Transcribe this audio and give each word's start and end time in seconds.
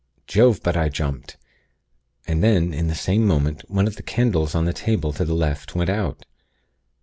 Jove! 0.25 0.63
but 0.63 0.75
I 0.75 0.89
jumped, 0.89 1.37
and 2.25 2.43
then, 2.43 2.73
in 2.73 2.87
the 2.87 2.95
same 2.95 3.23
moment, 3.27 3.61
one 3.69 3.85
of 3.85 3.97
the 3.97 4.01
candles 4.01 4.55
on 4.55 4.65
the 4.65 4.73
table 4.73 5.13
to 5.13 5.23
the 5.25 5.35
left 5.35 5.75
went 5.75 5.91
out. 5.91 6.25